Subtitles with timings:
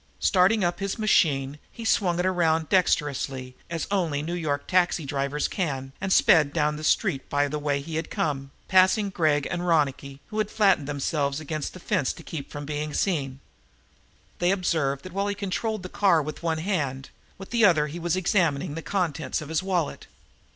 [0.19, 5.47] Starting up his machine, he swung it around dexterously, as only New York taxi drivers
[5.47, 9.67] can, and sped down the street by the way he had come, passing Gregg and
[9.67, 13.41] Ronicky, who had flattened themselves against the fence to keep from being seen.
[14.39, 17.99] They observed that, while he controlled the car with one hand, with the other he
[17.99, 20.07] was examining the contents of his wallet.